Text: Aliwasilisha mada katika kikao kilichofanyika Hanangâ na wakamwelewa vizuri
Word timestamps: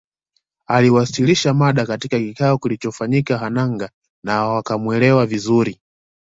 Aliwasilisha 0.67 1.53
mada 1.53 1.85
katika 1.85 2.19
kikao 2.19 2.57
kilichofanyika 2.57 3.37
Hanangâ 3.37 3.89
na 4.23 4.45
wakamwelewa 4.45 5.25
vizuri 5.25 5.79